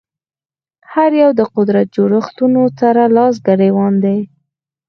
هر 0.93 1.11
یو 1.21 1.31
د 1.39 1.41
قدرت 1.55 1.87
جوړښتونو 1.95 2.61
سره 2.79 3.01
لاس 3.17 3.35
ګرېوان 3.47 3.93
دي 4.03 4.17